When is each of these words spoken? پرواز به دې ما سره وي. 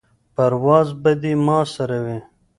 پرواز 0.35 0.87
به 1.03 1.11
دې 1.21 1.33
ما 1.45 1.59
سره 1.75 1.97
وي. 2.05 2.19